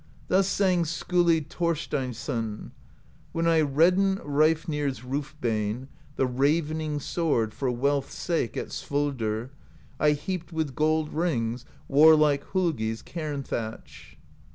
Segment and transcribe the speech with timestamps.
[0.29, 2.71] Thus sang Skiili Thorsteinsson:
[3.33, 9.51] When I reddened Reifnir's Roof Bane, The ravening sword, for wealth's sake At Svoldr,
[9.99, 14.17] I heaped with gold rings Warlike Holgi's cairn thatch.